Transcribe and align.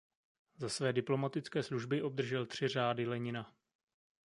Za 0.57 0.69
své 0.69 0.93
diplomatické 0.93 1.63
služby 1.63 2.01
obdržel 2.01 2.45
tři 2.45 2.67
Řády 2.67 3.05
Lenina. 3.07 3.53